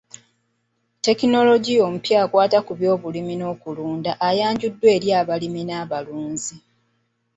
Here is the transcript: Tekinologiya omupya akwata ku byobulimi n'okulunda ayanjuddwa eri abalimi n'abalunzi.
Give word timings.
Tekinologiya 1.05 1.81
omupya 1.87 2.15
akwata 2.23 2.57
ku 2.65 2.71
byobulimi 2.79 3.33
n'okulunda 3.37 4.11
ayanjuddwa 4.27 4.87
eri 4.95 5.09
abalimi 5.19 5.61
n'abalunzi. 5.65 6.55